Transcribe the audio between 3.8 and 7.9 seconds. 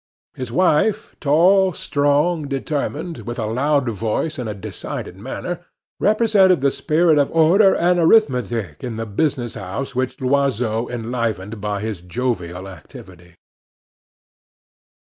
voice and decided manner represented the spirit of order